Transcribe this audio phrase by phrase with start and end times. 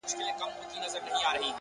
[0.19, 1.47] ناکامي د مسیر د سمولو اشاره ده.!